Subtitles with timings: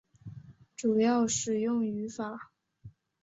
[0.75, 2.51] 主要使用法
[2.83, 2.89] 语。